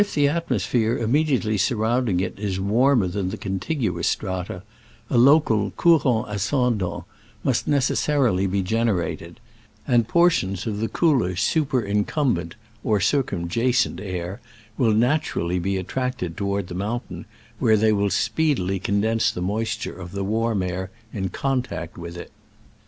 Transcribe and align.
the 0.15 0.27
atmosphere 0.27 0.97
immediately 0.97 1.59
surround 1.59 2.09
ing 2.09 2.19
it 2.19 2.33
is 2.39 2.59
warmer 2.59 3.05
than 3.07 3.29
the 3.29 3.37
contiguous 3.37 4.07
strata, 4.07 4.63
a 5.11 5.15
local 5.19 5.69
"courant 5.77 6.25
ascendant" 6.27 7.03
must 7.43 7.67
necessarily 7.67 8.47
be 8.47 8.63
generated; 8.63 9.39
and 9.87 10.07
portions 10.07 10.65
of 10.65 10.79
the 10.79 10.87
cooler 10.87 11.35
superincumbent 11.35 12.55
(or 12.83 12.99
circumjacent) 12.99 13.99
air 13.99 14.41
will 14.75 14.91
naturally 14.95 15.59
be 15.59 15.77
attracted 15.77 16.35
toward 16.35 16.65
the 16.67 16.73
mountain, 16.73 17.27
where 17.59 17.77
they 17.77 17.93
will 17.93 18.09
speedily 18.09 18.79
condense 18.79 19.29
the 19.29 19.39
moist 19.39 19.85
ure 19.85 19.93
of 19.95 20.13
the 20.13 20.23
warm 20.23 20.63
air 20.63 20.89
in 21.13 21.29
contact 21.29 21.95
with 21.95 22.17
it. 22.17 22.31